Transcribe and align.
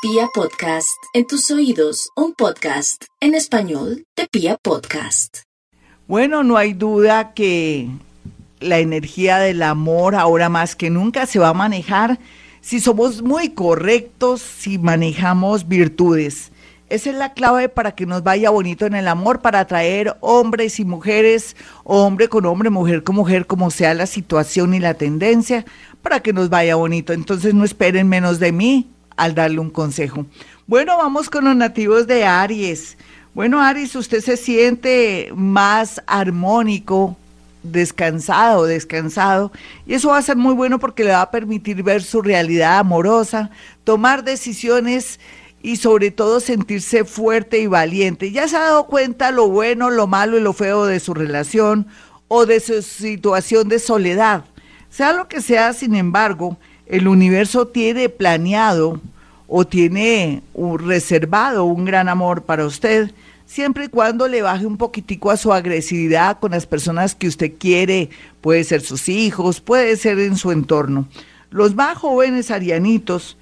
Pia 0.00 0.28
Podcast, 0.32 0.96
en 1.12 1.26
tus 1.26 1.50
oídos, 1.50 2.10
un 2.14 2.32
podcast 2.32 3.06
en 3.20 3.34
español 3.34 4.04
de 4.16 4.28
Pia 4.30 4.56
Podcast. 4.56 5.38
Bueno, 6.06 6.44
no 6.44 6.56
hay 6.56 6.72
duda 6.72 7.34
que 7.34 7.88
la 8.60 8.78
energía 8.78 9.38
del 9.38 9.60
amor 9.60 10.14
ahora 10.14 10.48
más 10.48 10.76
que 10.76 10.88
nunca 10.88 11.26
se 11.26 11.40
va 11.40 11.48
a 11.48 11.54
manejar 11.54 12.20
si 12.60 12.78
somos 12.78 13.22
muy 13.22 13.48
correctos, 13.48 14.40
si 14.40 14.78
manejamos 14.78 15.66
virtudes. 15.66 16.52
Esa 16.88 17.10
es 17.10 17.16
la 17.16 17.32
clave 17.32 17.68
para 17.68 17.96
que 17.96 18.06
nos 18.06 18.22
vaya 18.22 18.50
bonito 18.50 18.86
en 18.86 18.94
el 18.94 19.08
amor, 19.08 19.40
para 19.40 19.58
atraer 19.58 20.16
hombres 20.20 20.78
y 20.78 20.84
mujeres, 20.84 21.56
hombre 21.82 22.28
con 22.28 22.46
hombre, 22.46 22.70
mujer 22.70 23.02
con 23.02 23.16
mujer, 23.16 23.48
como 23.48 23.72
sea 23.72 23.94
la 23.94 24.06
situación 24.06 24.74
y 24.74 24.78
la 24.78 24.94
tendencia, 24.94 25.64
para 26.02 26.20
que 26.20 26.32
nos 26.32 26.50
vaya 26.50 26.76
bonito. 26.76 27.12
Entonces 27.12 27.52
no 27.52 27.64
esperen 27.64 28.08
menos 28.08 28.38
de 28.38 28.52
mí 28.52 28.92
al 29.18 29.34
darle 29.34 29.58
un 29.58 29.70
consejo. 29.70 30.24
Bueno, 30.66 30.96
vamos 30.96 31.28
con 31.28 31.44
los 31.44 31.56
nativos 31.56 32.06
de 32.06 32.24
Aries. 32.24 32.96
Bueno, 33.34 33.60
Aries, 33.60 33.94
usted 33.94 34.20
se 34.22 34.36
siente 34.36 35.30
más 35.34 36.02
armónico, 36.06 37.16
descansado, 37.62 38.64
descansado, 38.64 39.52
y 39.86 39.94
eso 39.94 40.08
va 40.08 40.18
a 40.18 40.22
ser 40.22 40.36
muy 40.36 40.54
bueno 40.54 40.78
porque 40.78 41.04
le 41.04 41.10
va 41.10 41.22
a 41.22 41.30
permitir 41.30 41.82
ver 41.82 42.02
su 42.02 42.22
realidad 42.22 42.78
amorosa, 42.78 43.50
tomar 43.84 44.24
decisiones 44.24 45.20
y 45.62 45.76
sobre 45.76 46.10
todo 46.10 46.40
sentirse 46.40 47.04
fuerte 47.04 47.58
y 47.58 47.66
valiente. 47.66 48.30
Ya 48.30 48.46
se 48.46 48.56
ha 48.56 48.60
dado 48.60 48.86
cuenta 48.86 49.30
lo 49.30 49.48
bueno, 49.48 49.90
lo 49.90 50.06
malo 50.06 50.38
y 50.38 50.40
lo 50.40 50.52
feo 50.52 50.86
de 50.86 51.00
su 51.00 51.14
relación 51.14 51.88
o 52.28 52.46
de 52.46 52.60
su 52.60 52.82
situación 52.82 53.68
de 53.68 53.78
soledad. 53.78 54.44
Sea 54.90 55.12
lo 55.12 55.28
que 55.28 55.40
sea, 55.40 55.72
sin 55.72 55.94
embargo, 55.94 56.58
el 56.88 57.08
universo 57.08 57.68
tiene 57.68 58.08
planeado 58.08 59.00
o 59.46 59.66
tiene 59.66 60.42
reservado 60.78 61.64
un 61.64 61.84
gran 61.84 62.08
amor 62.08 62.42
para 62.42 62.66
usted, 62.66 63.10
siempre 63.46 63.86
y 63.86 63.88
cuando 63.88 64.28
le 64.28 64.42
baje 64.42 64.66
un 64.66 64.76
poquitico 64.76 65.30
a 65.30 65.38
su 65.38 65.52
agresividad 65.52 66.38
con 66.38 66.50
las 66.50 66.66
personas 66.66 67.14
que 67.14 67.28
usted 67.28 67.52
quiere, 67.58 68.10
puede 68.42 68.62
ser 68.64 68.82
sus 68.82 69.08
hijos, 69.08 69.60
puede 69.60 69.96
ser 69.96 70.18
en 70.18 70.36
su 70.36 70.52
entorno. 70.52 71.08
Los 71.50 71.74
más 71.74 71.96
jóvenes 71.96 72.50
arianitos 72.50 73.37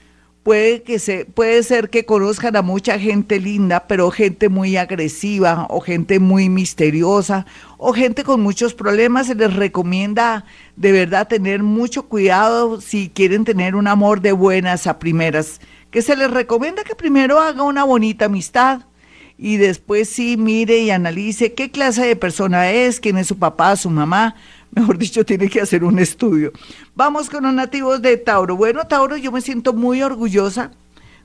puede 0.47 0.85
que 0.85 1.01
se 1.01 1.25
puede 1.25 1.61
ser 1.65 1.91
que 1.91 2.05
conozcan 2.05 2.55
a 2.55 2.63
mucha 2.63 3.01
gente 3.01 3.41
linda, 3.41 3.89
pero 3.89 4.13
gente 4.13 4.49
muy 4.49 4.77
agresiva 4.77 5.67
o 5.69 5.81
gente 5.81 6.21
muy 6.21 6.49
misteriosa 6.49 7.47
o 7.79 7.93
gente 7.93 8.23
con 8.23 8.43
muchos 8.43 8.73
problemas, 8.73 9.27
se 9.27 9.35
les 9.35 9.53
recomienda 9.53 10.45
de 10.77 10.93
verdad 10.93 11.27
tener 11.27 11.65
mucho 11.65 12.05
cuidado 12.05 12.81
si 12.81 13.09
quieren 13.09 13.45
tener 13.45 13.75
un 13.75 13.89
amor 13.89 14.21
de 14.21 14.31
buenas 14.31 14.87
a 14.87 15.01
primeras, 15.01 15.61
que 15.91 16.01
se 16.01 16.15
les 16.15 16.31
recomienda 16.31 16.85
que 16.85 16.95
primero 16.95 17.41
haga 17.41 17.65
una 17.65 17.83
bonita 17.83 18.27
amistad 18.27 18.83
y 19.37 19.57
después 19.57 20.09
sí 20.09 20.37
mire 20.37 20.79
y 20.79 20.93
analice 20.93 21.55
qué 21.55 21.73
clase 21.73 22.07
de 22.07 22.15
persona 22.15 22.71
es, 22.71 23.01
quién 23.01 23.19
es 23.19 23.27
su 23.27 23.37
papá, 23.37 23.75
su 23.75 23.91
mamá, 23.91 24.37
mejor 24.73 24.99
dicho, 24.99 25.25
tiene 25.25 25.49
que 25.49 25.61
hacer 25.61 25.85
un 25.85 25.99
estudio. 25.99 26.53
Vamos 26.95 27.31
con 27.31 27.45
los 27.45 27.55
nativos 27.55 28.03
de 28.03 28.17
Tauro. 28.17 28.57
Bueno, 28.57 28.87
Tauro, 28.87 29.17
yo 29.17 29.33
me 29.33 29.41
siento 29.41 29.73
muy 29.73 30.03
orgullosa 30.03 30.73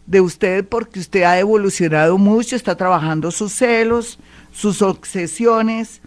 de 0.06 0.22
usted 0.22 0.66
porque 0.68 1.00
usted 1.00 1.24
ha 1.24 1.40
evolucionado 1.40 2.18
mucho, 2.18 2.56
está 2.56 2.76
trabajando 2.76 3.32
sus 3.32 3.54
celos, 3.54 4.20
sus 4.52 4.82
obsesiones, 4.82 6.02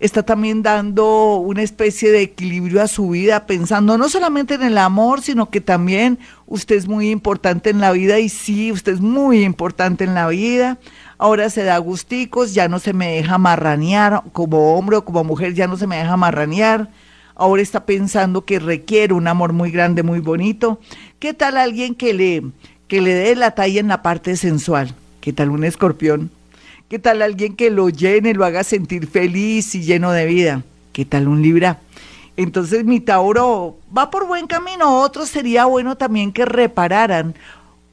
está 0.00 0.22
también 0.22 0.62
dando 0.62 1.36
una 1.36 1.62
especie 1.62 2.10
de 2.10 2.22
equilibrio 2.22 2.82
a 2.82 2.88
su 2.88 3.10
vida, 3.10 3.46
pensando 3.46 3.96
no 3.96 4.08
solamente 4.08 4.54
en 4.54 4.62
el 4.62 4.78
amor, 4.78 5.22
sino 5.22 5.50
que 5.50 5.60
también 5.60 6.18
usted 6.46 6.76
es 6.76 6.88
muy 6.88 7.10
importante 7.10 7.70
en 7.70 7.80
la 7.80 7.92
vida 7.92 8.18
y 8.18 8.28
sí, 8.28 8.72
usted 8.72 8.94
es 8.94 9.00
muy 9.00 9.42
importante 9.44 10.04
en 10.04 10.14
la 10.14 10.28
vida 10.28 10.78
ahora 11.18 11.50
se 11.50 11.64
da 11.64 11.78
gusticos, 11.78 12.54
ya 12.54 12.68
no 12.68 12.78
se 12.78 12.92
me 12.92 13.12
deja 13.12 13.38
marranear, 13.38 14.22
como 14.32 14.76
hombre 14.76 14.96
o 14.96 15.04
como 15.04 15.24
mujer 15.24 15.54
ya 15.54 15.66
no 15.66 15.76
se 15.76 15.86
me 15.86 15.96
deja 15.96 16.16
marranear, 16.16 16.90
ahora 17.34 17.62
está 17.62 17.86
pensando 17.86 18.44
que 18.44 18.58
requiere 18.58 19.14
un 19.14 19.26
amor 19.26 19.52
muy 19.52 19.70
grande, 19.70 20.02
muy 20.02 20.20
bonito. 20.20 20.80
¿Qué 21.18 21.34
tal 21.34 21.56
alguien 21.56 21.94
que 21.94 22.14
le, 22.14 22.42
que 22.88 23.00
le 23.00 23.14
dé 23.14 23.34
la 23.36 23.52
talla 23.52 23.80
en 23.80 23.88
la 23.88 24.02
parte 24.02 24.36
sensual? 24.36 24.94
¿Qué 25.20 25.32
tal 25.32 25.50
un 25.50 25.64
escorpión? 25.64 26.30
¿Qué 26.88 26.98
tal 26.98 27.22
alguien 27.22 27.56
que 27.56 27.70
lo 27.70 27.88
llene, 27.88 28.34
lo 28.34 28.44
haga 28.44 28.62
sentir 28.62 29.06
feliz 29.06 29.74
y 29.74 29.82
lleno 29.82 30.12
de 30.12 30.26
vida? 30.26 30.62
¿Qué 30.92 31.06
tal 31.06 31.28
un 31.28 31.40
Libra? 31.40 31.80
Entonces 32.36 32.84
mi 32.84 33.00
Tauro 33.00 33.78
va 33.96 34.10
por 34.10 34.26
buen 34.26 34.46
camino. 34.46 35.00
Otro 35.00 35.24
sería 35.24 35.64
bueno 35.64 35.96
también 35.96 36.30
que 36.30 36.44
repararan 36.44 37.34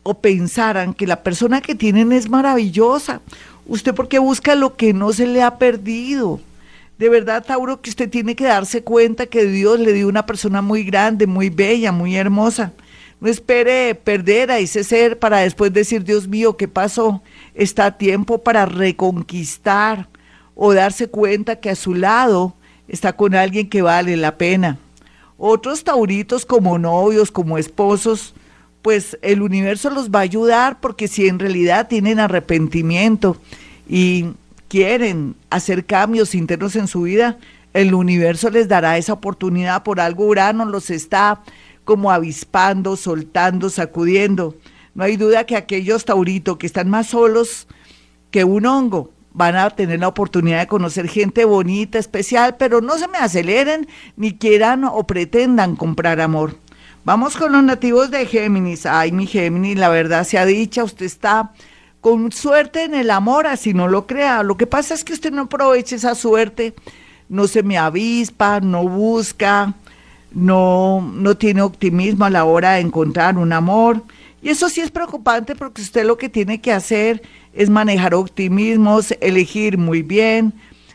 o 0.03 0.15
pensaran 0.15 0.93
que 0.93 1.07
la 1.07 1.23
persona 1.23 1.61
que 1.61 1.73
tienen 1.73 2.11
es 2.11 2.29
maravillosa. 2.29 3.21
Usted 3.65 3.95
porque 3.95 4.19
busca 4.19 4.55
lo 4.55 4.75
que 4.75 4.93
no 4.93 5.13
se 5.13 5.25
le 5.25 5.41
ha 5.41 5.57
perdido. 5.57 6.41
De 6.97 7.07
verdad, 7.07 7.45
Tauro, 7.45 7.81
que 7.81 7.91
usted 7.91 8.09
tiene 8.09 8.35
que 8.35 8.43
darse 8.43 8.83
cuenta 8.83 9.25
que 9.25 9.45
Dios 9.45 9.79
le 9.79 9.93
dio 9.93 10.09
una 10.09 10.25
persona 10.25 10.61
muy 10.61 10.83
grande, 10.83 11.27
muy 11.27 11.49
bella, 11.49 11.93
muy 11.93 12.17
hermosa. 12.17 12.73
No 13.21 13.29
espere 13.29 13.93
perder 13.93 14.49
a 14.49 14.57
ese 14.57 14.83
ser 14.83 15.19
para 15.19 15.37
después 15.37 15.71
decir, 15.71 16.03
Dios 16.03 16.27
mío, 16.27 16.57
¿qué 16.57 16.67
pasó? 16.67 17.21
Está 17.53 17.85
a 17.85 17.97
tiempo 17.97 18.39
para 18.39 18.65
reconquistar 18.65 20.09
o 20.55 20.73
darse 20.73 21.07
cuenta 21.07 21.57
que 21.57 21.69
a 21.69 21.75
su 21.75 21.93
lado 21.93 22.55
está 22.87 23.13
con 23.13 23.35
alguien 23.35 23.69
que 23.69 23.83
vale 23.83 24.17
la 24.17 24.37
pena. 24.37 24.79
Otros 25.37 25.83
tauritos 25.83 26.47
como 26.47 26.79
novios, 26.79 27.29
como 27.29 27.59
esposos, 27.59 28.33
pues 28.81 29.19
el 29.21 29.43
universo 29.43 29.91
los 29.91 30.09
va 30.09 30.19
a 30.19 30.23
ayudar 30.23 30.79
porque 30.81 31.07
si 31.07 31.27
en 31.27 31.37
realidad 31.37 31.87
tienen 31.87 32.19
arrepentimiento 32.19 33.37
y 33.87 34.31
quieren 34.67 35.35
hacer 35.51 35.85
cambios 35.85 36.33
internos 36.33 36.75
en 36.75 36.87
su 36.87 37.03
vida, 37.03 37.37
el 37.73 37.93
universo 37.93 38.49
les 38.49 38.67
dará 38.67 38.97
esa 38.97 39.13
oportunidad. 39.13 39.83
Por 39.83 39.99
algo 39.99 40.25
Urano 40.25 40.65
los 40.65 40.89
está 40.89 41.43
como 41.83 42.11
avispando, 42.11 42.95
soltando, 42.95 43.69
sacudiendo. 43.69 44.55
No 44.93 45.03
hay 45.03 45.17
duda 45.17 45.45
que 45.45 45.55
aquellos 45.55 46.05
tauritos 46.05 46.57
que 46.57 46.67
están 46.67 46.89
más 46.89 47.07
solos 47.07 47.67
que 48.29 48.43
un 48.43 48.65
hongo 48.65 49.11
van 49.33 49.55
a 49.55 49.69
tener 49.69 49.99
la 49.99 50.09
oportunidad 50.09 50.59
de 50.59 50.67
conocer 50.67 51.07
gente 51.07 51.45
bonita, 51.45 51.97
especial, 51.97 52.57
pero 52.57 52.81
no 52.81 52.97
se 52.97 53.07
me 53.07 53.17
aceleren 53.17 53.87
ni 54.17 54.37
quieran 54.37 54.83
o 54.83 55.05
pretendan 55.07 55.75
comprar 55.75 56.19
amor. 56.19 56.57
Vamos 57.03 57.35
con 57.37 57.51
los 57.53 57.63
nativos 57.63 58.11
de 58.11 58.25
Géminis. 58.25 58.85
Ay, 58.85 59.11
mi 59.11 59.25
Géminis, 59.25 59.77
la 59.77 59.89
verdad 59.89 60.23
sea 60.23 60.45
dicha, 60.45 60.83
usted 60.83 61.05
está 61.05 61.51
con 62.01 62.31
suerte 62.31 62.83
en 62.83 62.93
el 62.93 63.09
amor, 63.09 63.47
así 63.47 63.73
no 63.73 63.87
lo 63.87 64.05
crea. 64.05 64.43
Lo 64.43 64.57
que 64.57 64.67
pasa 64.67 64.93
es 64.93 65.03
que 65.03 65.13
usted 65.13 65.31
no 65.31 65.43
aprovecha 65.43 65.95
esa 65.95 66.15
suerte, 66.15 66.75
no 67.29 67.47
se 67.47 67.63
me 67.63 67.77
avispa, 67.77 68.59
no 68.59 68.87
busca, 68.87 69.73
no, 70.31 71.01
no 71.13 71.35
tiene 71.37 71.61
optimismo 71.61 72.25
a 72.25 72.29
la 72.29 72.45
hora 72.45 72.73
de 72.73 72.81
encontrar 72.81 73.37
un 73.37 73.53
amor. 73.53 74.03
Y 74.41 74.49
eso 74.49 74.69
sí 74.69 74.81
es 74.81 74.91
preocupante 74.91 75.55
porque 75.55 75.81
usted 75.81 76.05
lo 76.05 76.17
que 76.17 76.29
tiene 76.29 76.61
que 76.61 76.71
hacer 76.71 77.21
es 77.53 77.69
manejar 77.69 78.15
optimismos, 78.15 79.13
elegir 79.21 79.77
muy 79.77 80.01
bien, 80.01 80.53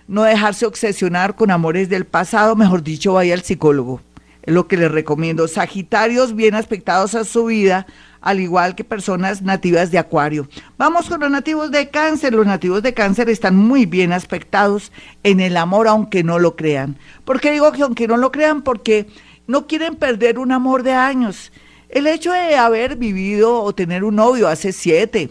no 0.08 0.22
dejarse 0.22 0.66
obsesionar 0.66 1.36
con 1.36 1.50
amores 1.50 1.88
del 1.88 2.06
pasado, 2.06 2.56
mejor 2.56 2.82
dicho, 2.82 3.14
vaya 3.14 3.34
al 3.34 3.42
psicólogo 3.42 4.00
es 4.47 4.54
lo 4.54 4.69
que 4.69 4.76
les 4.76 4.91
recomiendo. 4.91 5.48
Sagitarios 5.48 6.34
bien 6.34 6.54
aspectados 6.54 7.14
a 7.14 7.24
su 7.24 7.47
vida, 7.47 7.86
al 8.20 8.41
igual 8.41 8.74
que 8.74 8.84
personas 8.84 9.42
nativas 9.42 9.91
de 9.91 9.98
Acuario. 9.98 10.48
Vamos 10.78 11.08
con 11.08 11.20
los 11.20 11.30
nativos 11.30 11.70
de 11.72 11.91
Cáncer. 11.91 12.32
Los 12.32 12.47
nativos 12.47 12.82
de 12.82 12.94
Cáncer 12.94 13.28
están 13.28 13.56
muy 13.56 13.86
bien 13.86 14.12
aspectados 14.12 14.92
en 15.24 15.41
el 15.41 15.56
amor, 15.56 15.88
aunque 15.88 16.22
no 16.22 16.38
lo 16.38 16.56
crean. 16.56 16.97
¿Por 17.24 17.41
qué 17.41 17.50
digo 17.53 17.72
que 17.72 17.82
aunque 17.82 18.06
no 18.06 18.16
lo 18.16 18.30
crean? 18.32 18.62
Porque 18.62 19.08
no 19.47 19.67
quieren 19.67 19.97
perder 19.97 20.39
un 20.39 20.53
amor 20.53 20.83
de 20.83 20.93
años. 20.93 21.53
El 21.89 22.07
hecho 22.07 22.33
de 22.33 22.57
haber 22.57 22.97
vivido 22.97 23.62
o 23.62 23.75
tener 23.75 24.05
un 24.05 24.17
novio 24.17 24.49
hace 24.49 24.73
siete, 24.73 25.31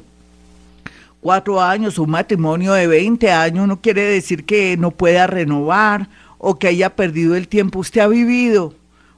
cuatro 1.22 1.62
años, 1.62 1.98
un 2.00 2.10
matrimonio 2.10 2.74
de 2.74 2.88
20 2.88 3.32
años, 3.32 3.68
no 3.68 3.82
quiere 3.82 4.04
decir 4.04 4.46
que 4.46 4.78
no 4.78 4.92
pueda 4.92 5.28
renovar 5.28 6.08
o 6.38 6.58
que 6.58 6.68
haya 6.68 6.96
perdido 6.96 7.36
el 7.36 7.48
tiempo. 7.48 7.80
Usted 7.80 8.02
ha 8.02 8.08
vivido 8.08 8.74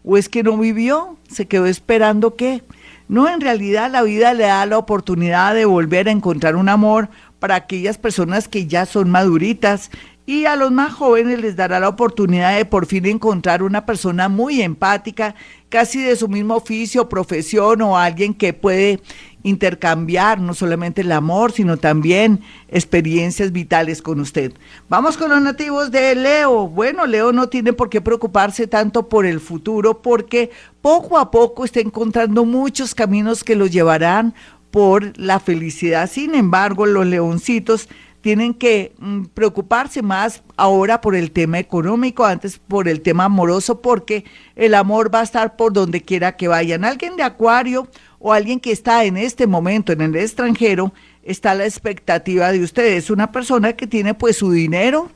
¿O 0.09 0.15
es 0.15 0.29
que 0.29 0.41
no 0.41 0.57
vivió? 0.57 1.17
¿Se 1.29 1.47
quedó 1.47 1.65
esperando 1.65 2.37
qué? 2.37 2.63
No, 3.09 3.27
en 3.27 3.41
realidad 3.41 3.91
la 3.91 4.03
vida 4.03 4.33
le 4.33 4.45
da 4.45 4.65
la 4.65 4.77
oportunidad 4.77 5.53
de 5.53 5.65
volver 5.65 6.07
a 6.07 6.11
encontrar 6.11 6.55
un 6.55 6.69
amor 6.69 7.09
para 7.39 7.55
aquellas 7.55 7.97
personas 7.97 8.47
que 8.47 8.67
ya 8.67 8.85
son 8.85 9.09
maduritas 9.09 9.91
y 10.27 10.43
a 10.45 10.57
los 10.57 10.73
más 10.73 10.93
jóvenes 10.93 11.39
les 11.39 11.55
dará 11.55 11.79
la 11.79 11.87
oportunidad 11.87 12.57
de 12.57 12.65
por 12.65 12.85
fin 12.85 13.05
encontrar 13.05 13.63
una 13.63 13.85
persona 13.85 14.27
muy 14.27 14.61
empática, 14.61 15.35
casi 15.69 16.01
de 16.03 16.17
su 16.17 16.27
mismo 16.27 16.55
oficio, 16.55 17.07
profesión 17.07 17.81
o 17.81 17.97
alguien 17.97 18.33
que 18.33 18.51
puede 18.51 18.99
intercambiar 19.43 20.41
no 20.41 20.53
solamente 20.53 20.99
el 20.99 21.13
amor, 21.13 21.53
sino 21.53 21.77
también 21.77 22.41
experiencias 22.67 23.53
vitales 23.53 24.01
con 24.01 24.19
usted. 24.19 24.51
Vamos 24.89 25.15
con 25.15 25.29
los 25.29 25.41
nativos 25.41 25.91
de 25.91 26.13
Leo. 26.13 26.67
Bueno, 26.67 27.07
Leo 27.07 27.31
no 27.31 27.47
tiene 27.47 27.71
por 27.71 27.89
qué 27.89 28.01
preocuparse 28.01 28.67
tanto 28.67 29.07
por 29.07 29.25
el 29.25 29.39
futuro 29.39 30.01
porque 30.01 30.51
poco 30.81 31.17
a 31.19 31.31
poco 31.31 31.63
está 31.63 31.79
encontrando 31.79 32.43
muchos 32.43 32.93
caminos 32.93 33.45
que 33.45 33.55
lo 33.55 33.65
llevarán 33.65 34.33
por 34.71 35.17
la 35.17 35.39
felicidad. 35.39 36.09
Sin 36.11 36.35
embargo, 36.35 36.85
los 36.85 37.05
leoncitos 37.05 37.87
tienen 38.27 38.53
que 38.53 38.91
mm, 38.99 39.27
preocuparse 39.33 40.01
más 40.01 40.43
ahora 40.57 40.99
por 40.99 41.15
el 41.15 41.31
tema 41.31 41.59
económico, 41.59 42.25
antes 42.25 42.59
por 42.59 42.89
el 42.89 42.99
tema 42.99 43.23
amoroso, 43.23 43.81
porque 43.81 44.25
el 44.57 44.73
amor 44.73 45.15
va 45.15 45.21
a 45.21 45.23
estar 45.23 45.55
por 45.55 45.71
donde 45.71 46.01
quiera 46.01 46.35
que 46.35 46.49
vayan. 46.49 46.83
Alguien 46.83 47.15
de 47.15 47.23
Acuario 47.23 47.87
o 48.19 48.33
alguien 48.33 48.59
que 48.59 48.73
está 48.73 49.05
en 49.05 49.15
este 49.15 49.47
momento 49.47 49.93
en 49.93 50.01
el 50.01 50.13
extranjero, 50.17 50.91
está 51.23 51.55
la 51.55 51.63
expectativa 51.63 52.51
de 52.51 52.61
ustedes. 52.61 53.09
Una 53.09 53.31
persona 53.31 53.71
que 53.77 53.87
tiene 53.87 54.13
pues 54.13 54.35
su 54.35 54.51
dinero, 54.51 55.09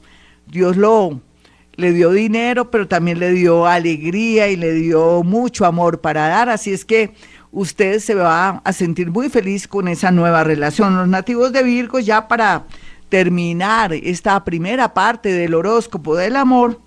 Dios 0.48 0.78
lo 0.78 1.20
le 1.76 1.92
dio 1.92 2.12
dinero, 2.12 2.72
pero 2.72 2.88
también 2.88 3.20
le 3.20 3.32
dio 3.32 3.66
alegría 3.66 4.48
y 4.48 4.56
le 4.56 4.72
dio 4.72 5.24
mucho 5.24 5.66
amor 5.66 6.00
para 6.00 6.28
dar, 6.28 6.48
así 6.48 6.72
es 6.72 6.86
que 6.86 7.14
usted 7.52 8.00
se 8.00 8.16
va 8.16 8.62
a 8.64 8.74
sentir 8.74 9.12
muy 9.12 9.30
feliz 9.30 9.68
con 9.68 9.88
esa 9.88 10.12
nueva 10.12 10.44
relación. 10.44 10.96
Los 10.96 11.08
nativos 11.08 11.52
de 11.52 11.64
Virgo 11.64 12.00
ya 12.00 12.28
para 12.28 12.66
terminar 13.12 13.92
esta 13.94 14.42
primera 14.46 14.94
parte 14.94 15.34
del 15.34 15.54
horóscopo 15.54 16.16
del 16.16 16.38
amor, 16.38 16.80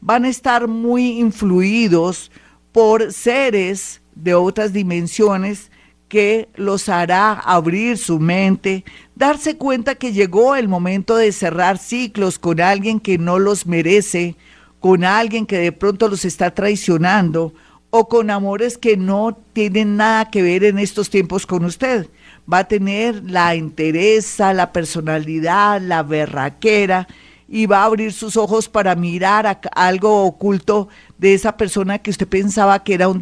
van 0.00 0.24
a 0.24 0.28
estar 0.28 0.68
muy 0.68 1.18
influidos 1.18 2.30
por 2.70 3.12
seres 3.12 4.00
de 4.14 4.34
otras 4.34 4.72
dimensiones 4.72 5.72
que 6.08 6.48
los 6.54 6.88
hará 6.88 7.32
abrir 7.32 7.98
su 7.98 8.20
mente, 8.20 8.84
darse 9.16 9.56
cuenta 9.56 9.96
que 9.96 10.12
llegó 10.12 10.54
el 10.54 10.68
momento 10.68 11.16
de 11.16 11.32
cerrar 11.32 11.78
ciclos 11.78 12.38
con 12.38 12.60
alguien 12.60 13.00
que 13.00 13.18
no 13.18 13.40
los 13.40 13.66
merece, 13.66 14.36
con 14.78 15.02
alguien 15.02 15.44
que 15.44 15.58
de 15.58 15.72
pronto 15.72 16.06
los 16.06 16.24
está 16.24 16.54
traicionando 16.54 17.52
o 17.90 18.08
con 18.08 18.30
amores 18.30 18.78
que 18.78 18.96
no 18.96 19.36
tienen 19.52 19.96
nada 19.96 20.30
que 20.30 20.40
ver 20.40 20.62
en 20.62 20.78
estos 20.78 21.10
tiempos 21.10 21.46
con 21.46 21.64
usted 21.64 22.08
va 22.52 22.58
a 22.58 22.68
tener 22.68 23.22
la 23.24 23.54
entereza, 23.54 24.52
la 24.52 24.72
personalidad, 24.72 25.80
la 25.80 26.02
berraquera 26.02 27.06
y 27.48 27.66
va 27.66 27.82
a 27.82 27.84
abrir 27.84 28.12
sus 28.12 28.36
ojos 28.36 28.68
para 28.68 28.94
mirar 28.94 29.46
a 29.46 29.60
algo 29.74 30.24
oculto 30.24 30.88
de 31.18 31.34
esa 31.34 31.56
persona 31.56 31.98
que 31.98 32.10
usted 32.10 32.26
pensaba 32.26 32.82
que 32.82 32.94
era 32.94 33.08
un, 33.08 33.20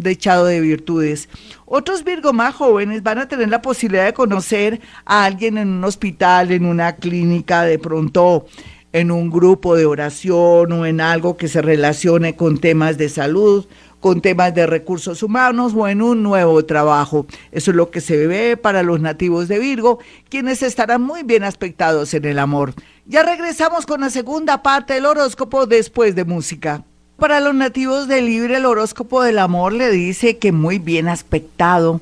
dechado 0.00 0.44
de 0.44 0.60
virtudes. 0.60 1.28
Otros 1.64 2.04
Virgo 2.04 2.32
más 2.32 2.54
jóvenes 2.54 3.02
van 3.02 3.18
a 3.18 3.28
tener 3.28 3.48
la 3.48 3.62
posibilidad 3.62 4.04
de 4.04 4.12
conocer 4.12 4.80
a 5.04 5.24
alguien 5.24 5.58
en 5.58 5.68
un 5.68 5.84
hospital, 5.84 6.52
en 6.52 6.66
una 6.66 6.96
clínica, 6.96 7.62
de 7.62 7.78
pronto 7.78 8.46
en 8.92 9.10
un 9.10 9.30
grupo 9.30 9.74
de 9.74 9.86
oración 9.86 10.70
o 10.72 10.84
en 10.84 11.00
algo 11.00 11.36
que 11.38 11.48
se 11.48 11.62
relacione 11.62 12.36
con 12.36 12.58
temas 12.58 12.98
de 12.98 13.08
salud 13.08 13.66
con 14.02 14.20
temas 14.20 14.52
de 14.52 14.66
recursos 14.66 15.22
humanos 15.22 15.72
o 15.76 15.86
en 15.86 16.02
un 16.02 16.24
nuevo 16.24 16.64
trabajo. 16.64 17.24
Eso 17.52 17.70
es 17.70 17.76
lo 17.76 17.90
que 17.90 18.00
se 18.00 18.26
ve 18.26 18.56
para 18.56 18.82
los 18.82 19.00
nativos 19.00 19.46
de 19.46 19.60
Virgo, 19.60 20.00
quienes 20.28 20.64
estarán 20.64 21.02
muy 21.02 21.22
bien 21.22 21.44
aspectados 21.44 22.12
en 22.12 22.24
el 22.24 22.40
amor. 22.40 22.74
Ya 23.06 23.22
regresamos 23.22 23.86
con 23.86 24.00
la 24.00 24.10
segunda 24.10 24.60
parte 24.60 24.94
del 24.94 25.06
horóscopo 25.06 25.66
después 25.66 26.16
de 26.16 26.24
música. 26.24 26.82
Para 27.16 27.38
los 27.38 27.54
nativos 27.54 28.08
de 28.08 28.22
Libre, 28.22 28.56
el 28.56 28.66
horóscopo 28.66 29.22
del 29.22 29.38
amor 29.38 29.72
le 29.72 29.88
dice 29.90 30.36
que 30.36 30.50
muy 30.50 30.80
bien 30.80 31.06
aspectado. 31.06 32.00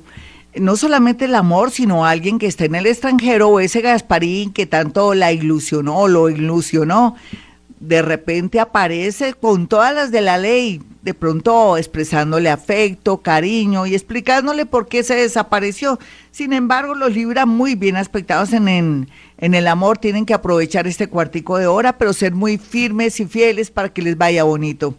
No 0.54 0.76
solamente 0.76 1.26
el 1.26 1.34
amor, 1.34 1.70
sino 1.70 2.06
alguien 2.06 2.38
que 2.38 2.46
está 2.46 2.64
en 2.64 2.76
el 2.76 2.86
extranjero 2.86 3.50
o 3.50 3.60
ese 3.60 3.82
Gasparín 3.82 4.54
que 4.54 4.64
tanto 4.64 5.12
la 5.12 5.32
ilusionó, 5.32 6.08
lo 6.08 6.30
ilusionó 6.30 7.14
de 7.80 8.02
repente 8.02 8.60
aparece 8.60 9.32
con 9.32 9.66
todas 9.66 9.94
las 9.94 10.10
de 10.10 10.20
la 10.20 10.36
ley, 10.36 10.82
de 11.02 11.14
pronto 11.14 11.76
expresándole 11.76 12.50
afecto, 12.50 13.18
cariño 13.18 13.86
y 13.86 13.94
explicándole 13.94 14.66
por 14.66 14.88
qué 14.88 15.02
se 15.02 15.14
desapareció. 15.14 15.98
Sin 16.30 16.52
embargo, 16.52 16.94
los 16.94 17.12
Libra 17.12 17.46
muy 17.46 17.74
bien 17.74 17.96
aspectados 17.96 18.52
en, 18.52 18.68
en, 18.68 19.08
en, 19.38 19.54
el 19.54 19.66
amor 19.66 19.98
tienen 19.98 20.26
que 20.26 20.34
aprovechar 20.34 20.86
este 20.86 21.08
cuartico 21.08 21.58
de 21.58 21.66
hora, 21.66 21.96
pero 21.96 22.12
ser 22.12 22.34
muy 22.34 22.58
firmes 22.58 23.18
y 23.20 23.26
fieles 23.26 23.70
para 23.70 23.88
que 23.88 24.02
les 24.02 24.18
vaya 24.18 24.44
bonito. 24.44 24.94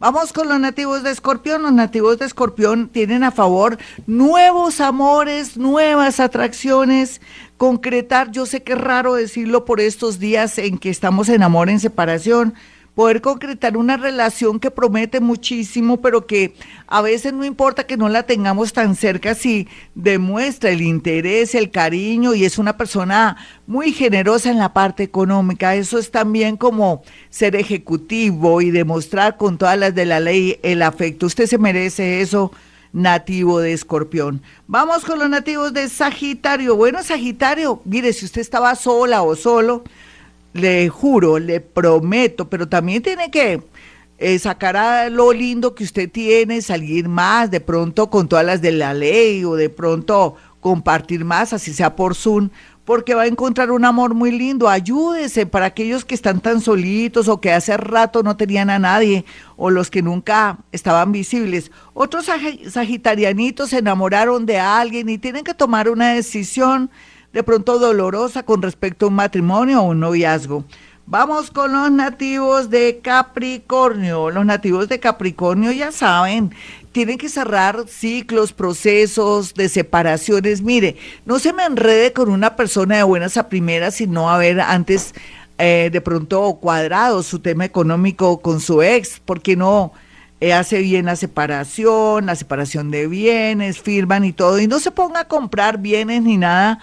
Vamos 0.00 0.32
con 0.32 0.48
los 0.48 0.60
nativos 0.60 1.02
de 1.02 1.10
Escorpión. 1.10 1.62
Los 1.62 1.72
nativos 1.72 2.18
de 2.18 2.26
Escorpión 2.26 2.88
tienen 2.88 3.24
a 3.24 3.32
favor 3.32 3.78
nuevos 4.06 4.80
amores, 4.80 5.56
nuevas 5.56 6.20
atracciones, 6.20 7.20
concretar, 7.56 8.30
yo 8.30 8.46
sé 8.46 8.62
que 8.62 8.74
es 8.74 8.80
raro 8.80 9.14
decirlo 9.14 9.64
por 9.64 9.80
estos 9.80 10.20
días 10.20 10.56
en 10.58 10.78
que 10.78 10.90
estamos 10.90 11.28
en 11.28 11.42
amor, 11.42 11.68
en 11.68 11.80
separación, 11.80 12.54
poder 12.98 13.20
concretar 13.20 13.76
una 13.76 13.96
relación 13.96 14.58
que 14.58 14.72
promete 14.72 15.20
muchísimo, 15.20 16.00
pero 16.00 16.26
que 16.26 16.54
a 16.88 17.00
veces 17.00 17.32
no 17.32 17.44
importa 17.44 17.86
que 17.86 17.96
no 17.96 18.08
la 18.08 18.24
tengamos 18.24 18.72
tan 18.72 18.96
cerca 18.96 19.36
si 19.36 19.68
demuestra 19.94 20.70
el 20.70 20.82
interés, 20.82 21.54
el 21.54 21.70
cariño 21.70 22.34
y 22.34 22.44
es 22.44 22.58
una 22.58 22.76
persona 22.76 23.36
muy 23.68 23.92
generosa 23.92 24.50
en 24.50 24.58
la 24.58 24.72
parte 24.72 25.04
económica. 25.04 25.76
Eso 25.76 25.96
es 25.96 26.10
también 26.10 26.56
como 26.56 27.04
ser 27.30 27.54
ejecutivo 27.54 28.60
y 28.62 28.72
demostrar 28.72 29.36
con 29.36 29.58
todas 29.58 29.78
las 29.78 29.94
de 29.94 30.04
la 30.04 30.18
ley 30.18 30.58
el 30.64 30.82
afecto. 30.82 31.26
Usted 31.26 31.46
se 31.46 31.56
merece 31.56 32.20
eso 32.20 32.50
nativo 32.92 33.60
de 33.60 33.74
Escorpión. 33.74 34.42
Vamos 34.66 35.04
con 35.04 35.20
los 35.20 35.30
nativos 35.30 35.72
de 35.72 35.88
Sagitario. 35.88 36.74
Bueno, 36.74 37.00
Sagitario, 37.04 37.80
mire, 37.84 38.12
si 38.12 38.24
usted 38.24 38.40
estaba 38.40 38.74
sola 38.74 39.22
o 39.22 39.36
solo, 39.36 39.84
le 40.58 40.88
juro, 40.88 41.38
le 41.38 41.60
prometo, 41.60 42.48
pero 42.48 42.68
también 42.68 43.02
tiene 43.02 43.30
que 43.30 43.62
eh, 44.18 44.38
sacar 44.38 44.76
a 44.76 45.08
lo 45.10 45.32
lindo 45.32 45.74
que 45.74 45.84
usted 45.84 46.10
tiene, 46.10 46.60
salir 46.60 47.08
más, 47.08 47.50
de 47.50 47.60
pronto 47.60 48.10
con 48.10 48.28
todas 48.28 48.44
las 48.44 48.60
de 48.60 48.72
la 48.72 48.92
ley 48.92 49.44
o 49.44 49.54
de 49.54 49.70
pronto 49.70 50.36
compartir 50.60 51.24
más, 51.24 51.52
así 51.52 51.72
sea 51.72 51.94
por 51.94 52.14
Zoom, 52.14 52.50
porque 52.84 53.14
va 53.14 53.22
a 53.22 53.26
encontrar 53.26 53.70
un 53.70 53.84
amor 53.84 54.14
muy 54.14 54.32
lindo. 54.32 54.68
Ayúdese 54.68 55.46
para 55.46 55.66
aquellos 55.66 56.04
que 56.04 56.14
están 56.14 56.40
tan 56.40 56.60
solitos 56.60 57.28
o 57.28 57.40
que 57.40 57.52
hace 57.52 57.76
rato 57.76 58.22
no 58.22 58.36
tenían 58.36 58.70
a 58.70 58.78
nadie 58.78 59.24
o 59.56 59.70
los 59.70 59.90
que 59.90 60.02
nunca 60.02 60.58
estaban 60.72 61.12
visibles. 61.12 61.70
Otros 61.94 62.26
sagitarianitos 62.70 63.70
se 63.70 63.78
enamoraron 63.78 64.46
de 64.46 64.58
alguien 64.58 65.08
y 65.10 65.18
tienen 65.18 65.44
que 65.44 65.54
tomar 65.54 65.90
una 65.90 66.14
decisión 66.14 66.90
de 67.32 67.42
pronto 67.42 67.78
dolorosa 67.78 68.42
con 68.42 68.62
respecto 68.62 69.06
a 69.06 69.08
un 69.08 69.14
matrimonio 69.14 69.82
o 69.82 69.88
un 69.88 70.00
noviazgo. 70.00 70.64
Vamos 71.10 71.50
con 71.50 71.72
los 71.72 71.90
nativos 71.90 72.68
de 72.68 73.00
Capricornio. 73.02 74.30
Los 74.30 74.44
nativos 74.44 74.88
de 74.90 75.00
Capricornio 75.00 75.72
ya 75.72 75.90
saben, 75.90 76.54
tienen 76.92 77.16
que 77.16 77.30
cerrar 77.30 77.88
ciclos, 77.88 78.52
procesos 78.52 79.54
de 79.54 79.70
separaciones. 79.70 80.60
Mire, 80.60 80.96
no 81.24 81.38
se 81.38 81.54
me 81.54 81.64
enrede 81.64 82.12
con 82.12 82.28
una 82.28 82.56
persona 82.56 82.98
de 82.98 83.04
buenas 83.04 83.38
a 83.38 83.48
primeras, 83.48 83.94
sino 83.94 84.28
haber 84.28 84.60
antes 84.60 85.14
eh, 85.56 85.88
de 85.90 86.00
pronto 86.02 86.58
cuadrado 86.60 87.22
su 87.22 87.38
tema 87.38 87.64
económico 87.64 88.40
con 88.40 88.60
su 88.60 88.82
ex, 88.82 89.20
porque 89.24 89.56
no 89.56 89.92
eh, 90.40 90.52
hace 90.52 90.80
bien 90.80 91.06
la 91.06 91.16
separación, 91.16 92.26
la 92.26 92.36
separación 92.36 92.90
de 92.90 93.08
bienes, 93.08 93.80
firman 93.80 94.24
y 94.24 94.32
todo, 94.32 94.60
y 94.60 94.68
no 94.68 94.78
se 94.78 94.92
ponga 94.92 95.20
a 95.20 95.28
comprar 95.28 95.78
bienes 95.78 96.22
ni 96.22 96.36
nada, 96.36 96.78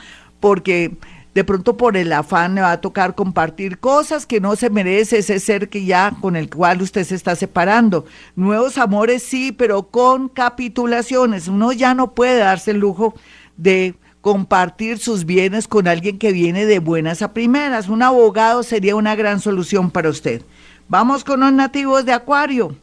porque 0.45 0.95
de 1.33 1.43
pronto 1.43 1.75
por 1.75 1.97
el 1.97 2.13
afán 2.13 2.53
le 2.53 2.61
va 2.61 2.73
a 2.73 2.79
tocar 2.79 3.15
compartir 3.15 3.79
cosas 3.79 4.27
que 4.27 4.39
no 4.39 4.55
se 4.55 4.69
merece 4.69 5.17
ese 5.17 5.39
ser 5.39 5.69
que 5.69 5.85
ya 5.85 6.15
con 6.21 6.35
el 6.35 6.51
cual 6.51 6.83
usted 6.83 7.03
se 7.03 7.15
está 7.15 7.35
separando. 7.35 8.05
Nuevos 8.35 8.77
amores 8.77 9.23
sí, 9.23 9.51
pero 9.51 9.87
con 9.89 10.29
capitulaciones. 10.29 11.47
Uno 11.47 11.71
ya 11.71 11.95
no 11.95 12.11
puede 12.11 12.37
darse 12.37 12.69
el 12.69 12.77
lujo 12.77 13.15
de 13.57 13.95
compartir 14.21 14.99
sus 14.99 15.25
bienes 15.25 15.67
con 15.67 15.87
alguien 15.87 16.19
que 16.19 16.31
viene 16.31 16.67
de 16.67 16.77
buenas 16.77 17.23
a 17.23 17.33
primeras. 17.33 17.89
Un 17.89 18.03
abogado 18.03 18.61
sería 18.61 18.95
una 18.95 19.15
gran 19.15 19.39
solución 19.39 19.89
para 19.89 20.09
usted. 20.09 20.43
Vamos 20.87 21.23
con 21.23 21.39
los 21.39 21.53
nativos 21.53 22.05
de 22.05 22.13
Acuario. 22.13 22.75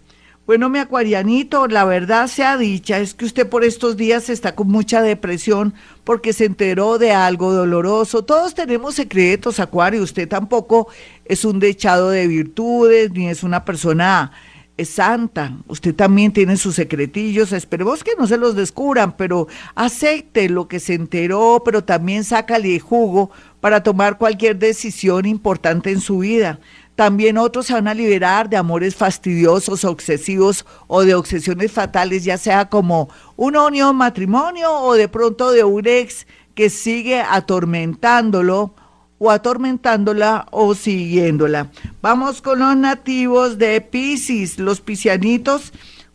Bueno, 0.44 0.68
mi 0.68 0.80
acuarianito, 0.80 1.68
la 1.68 1.84
verdad 1.84 2.26
sea 2.26 2.56
dicha, 2.56 2.99
es 2.99 3.14
que 3.14 3.25
usted 3.25 3.49
por 3.49 3.62
estos 3.62 3.96
días 3.96 4.28
está 4.28 4.56
con 4.56 4.66
mucha 4.66 5.00
depresión 5.00 5.72
porque 6.02 6.32
se 6.32 6.46
enteró 6.46 6.99
de 6.99 7.12
algo 7.12 7.52
doloroso. 7.52 8.25
Todos 8.25 8.52
tenemos 8.52 8.96
secretos, 8.96 9.61
Acuario. 9.61 10.02
Usted 10.02 10.28
tampoco 10.28 10.88
es 11.25 11.44
un 11.44 11.61
dechado 11.61 12.11
de 12.11 12.26
virtudes, 12.26 13.12
ni 13.12 13.28
es 13.28 13.44
una 13.44 13.64
persona 13.64 14.32
eh, 14.76 14.84
santa. 14.84 15.56
Usted 15.68 15.94
también 15.94 16.32
tiene 16.32 16.56
sus 16.56 16.75
secretillos. 16.75 17.52
Esperemos 17.52 18.02
que 18.02 18.16
no 18.18 18.26
se 18.26 18.37
los 18.37 18.56
descubran, 18.56 19.16
pero 19.16 19.46
acepte 19.76 20.49
lo 20.49 20.66
que 20.66 20.80
se 20.80 20.94
enteró, 20.94 21.62
pero 21.64 21.84
también 21.84 22.25
sácale 22.25 22.80
jugo 22.80 23.30
para 23.61 23.84
tomar 23.84 24.18
cualquier 24.18 24.58
decisión 24.58 25.25
importante 25.25 25.92
en 25.92 26.00
su 26.00 26.18
vida. 26.18 26.58
También 26.94 27.38
otros 27.38 27.66
se 27.66 27.72
van 27.72 27.88
a 27.88 27.94
liberar 27.94 28.49
de 28.49 28.56
amores 28.56 28.94
fastidiosos, 28.94 29.84
obsesivos 29.84 30.66
o 30.87 31.02
de 31.04 31.14
obsesiones 31.14 31.72
fatales, 31.72 32.25
ya 32.25 32.37
sea 32.37 32.68
como 32.68 33.08
una 33.37 33.64
unión 33.64 33.96
matrimonio 33.96 34.70
o 34.72 34.94
de 34.94 35.08
pronto 35.08 35.52
de 35.52 35.64
un 35.64 35.87
ex 35.87 36.26
que 36.54 36.68
sigue 36.68 37.20
atormentándolo 37.20 38.75
o 39.18 39.30
atormentándola 39.30 40.46
o 40.50 40.75
siguiéndola. 40.75 41.70
Vamos 42.02 42.42
con 42.42 42.58
los 42.58 42.76
nativos 42.76 43.56
de 43.56 43.80
Pisces, 43.80 44.58
los 44.58 44.80
piscianitos 44.80 45.72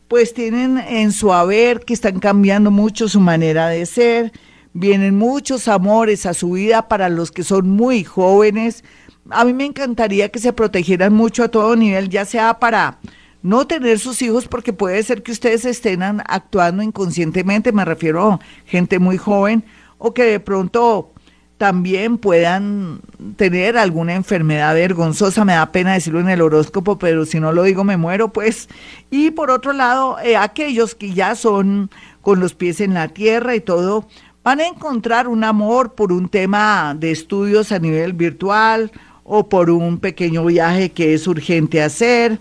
pues 0.07 0.33
tienen 0.33 0.77
en 0.77 1.11
su 1.11 1.33
haber 1.33 1.81
que 1.81 1.93
están 1.93 2.19
cambiando 2.19 2.71
mucho 2.71 3.09
su 3.09 3.19
manera 3.19 3.67
de 3.67 3.85
ser, 3.85 4.31
vienen 4.73 5.17
muchos 5.17 5.67
amores 5.67 6.25
a 6.25 6.33
su 6.33 6.51
vida 6.51 6.87
para 6.87 7.09
los 7.09 7.31
que 7.31 7.43
son 7.43 7.69
muy 7.69 8.03
jóvenes. 8.03 8.83
A 9.29 9.45
mí 9.45 9.53
me 9.53 9.65
encantaría 9.65 10.29
que 10.29 10.39
se 10.39 10.53
protegieran 10.53 11.13
mucho 11.13 11.43
a 11.43 11.49
todo 11.49 11.75
nivel, 11.75 12.09
ya 12.09 12.25
sea 12.25 12.59
para 12.59 12.99
no 13.41 13.67
tener 13.67 13.99
sus 13.99 14.21
hijos, 14.21 14.47
porque 14.47 14.73
puede 14.73 15.01
ser 15.03 15.23
que 15.23 15.31
ustedes 15.31 15.65
estén 15.65 16.01
actuando 16.03 16.83
inconscientemente, 16.83 17.71
me 17.71 17.85
refiero 17.85 18.33
a 18.33 18.39
gente 18.65 18.99
muy 18.99 19.17
joven, 19.17 19.63
o 19.97 20.13
que 20.13 20.23
de 20.23 20.39
pronto 20.39 21.13
también 21.57 22.17
puedan 22.17 23.01
tener 23.35 23.77
alguna 23.77 24.13
enfermedad 24.13 24.75
vergonzosa, 24.75 25.43
me 25.43 25.53
da 25.53 25.71
pena 25.71 25.93
decirlo 25.93 26.19
en 26.19 26.29
el 26.29 26.41
horóscopo, 26.41 26.99
pero 26.99 27.25
si 27.25 27.39
no 27.39 27.51
lo 27.51 27.63
digo 27.63 27.83
me 27.83 27.97
muero, 27.97 28.31
pues. 28.31 28.69
Y 29.09 29.31
por 29.31 29.49
otro 29.49 29.73
lado, 29.73 30.19
eh, 30.19 30.37
aquellos 30.37 30.93
que 30.93 31.13
ya 31.13 31.35
son 31.35 31.89
con 32.21 32.39
los 32.39 32.53
pies 32.53 32.79
en 32.79 32.93
la 32.93 33.07
tierra 33.07 33.55
y 33.55 33.61
todo, 33.61 34.07
van 34.43 34.59
a 34.59 34.67
encontrar 34.67 35.27
un 35.27 35.43
amor 35.43 35.95
por 35.95 36.11
un 36.11 36.29
tema 36.29 36.95
de 36.97 37.11
estudios 37.11 37.71
a 37.71 37.79
nivel 37.79 38.13
virtual 38.13 38.91
o 39.27 39.49
por 39.49 39.69
un 39.69 39.99
pequeño 39.99 40.45
viaje 40.45 40.89
que 40.89 41.13
es 41.13 41.27
urgente 41.27 41.83
hacer. 41.83 42.39